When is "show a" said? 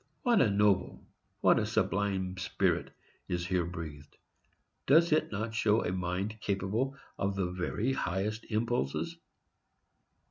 5.53-5.91